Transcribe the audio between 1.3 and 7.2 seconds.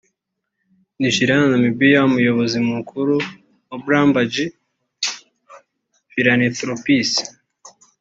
na Namibia; Umuyobozi Mukuru wa Bloomberg Philanthropies